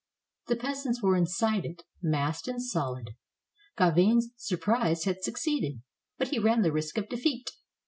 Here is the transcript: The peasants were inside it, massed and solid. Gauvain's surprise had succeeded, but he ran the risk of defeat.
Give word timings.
The 0.47 0.55
peasants 0.55 1.03
were 1.03 1.15
inside 1.15 1.63
it, 1.63 1.83
massed 2.01 2.47
and 2.47 2.59
solid. 2.59 3.11
Gauvain's 3.77 4.29
surprise 4.35 5.03
had 5.03 5.23
succeeded, 5.23 5.83
but 6.17 6.29
he 6.29 6.39
ran 6.39 6.63
the 6.63 6.71
risk 6.73 6.97
of 6.97 7.07
defeat. 7.07 7.51